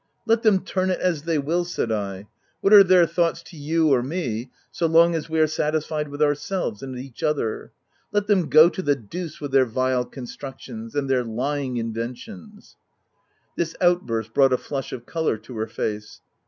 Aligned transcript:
"Let 0.25 0.41
them 0.41 0.65
turn 0.65 0.89
it 0.89 0.99
as 0.99 1.25
they 1.25 1.37
will," 1.37 1.63
said 1.63 1.91
I." 1.91 2.25
What 2.61 2.73
are 2.73 2.83
their 2.83 3.05
thoughts 3.05 3.43
to 3.43 3.55
you 3.55 3.89
or 3.93 4.01
me, 4.01 4.49
so 4.71 4.87
long 4.87 5.13
as 5.13 5.29
we 5.29 5.39
are 5.39 5.45
satisfied 5.45 6.07
with 6.07 6.23
ourselves— 6.23 6.81
and 6.81 6.97
each 6.97 7.21
other. 7.21 7.71
Let 8.11 8.25
them 8.25 8.49
go 8.49 8.67
to 8.67 8.81
the 8.81 8.95
deuce 8.95 9.39
with 9.39 9.51
their 9.51 9.67
vile 9.67 10.05
constructions, 10.05 10.95
and 10.95 11.07
their 11.07 11.23
lying 11.23 11.75
inven 11.75 12.17
tions!" 12.17 12.77
208 13.57 13.57
THE 13.57 13.57
TENANT 13.57 13.57
This 13.71 13.75
outburst 13.79 14.33
brought 14.33 14.53
a 14.53 14.57
flush 14.57 14.91
of 14.91 15.05
colour 15.05 15.37
to 15.37 15.55
her 15.57 15.67
face. 15.67 16.19